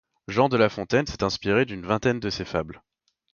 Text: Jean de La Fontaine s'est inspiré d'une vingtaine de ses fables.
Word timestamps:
Jean 0.27 0.49
de 0.49 0.57
La 0.57 0.67
Fontaine 0.67 1.05
s'est 1.05 1.21
inspiré 1.23 1.63
d'une 1.65 1.85
vingtaine 1.85 2.19
de 2.19 2.31
ses 2.31 2.43
fables. 2.43 2.81